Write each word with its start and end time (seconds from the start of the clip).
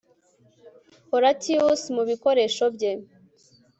Horatius 1.11 1.81
mubikoresho 1.95 2.65
bye 2.75 2.91